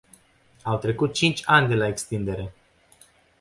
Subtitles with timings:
[0.65, 2.53] Au trecut cinci ani de la extindere.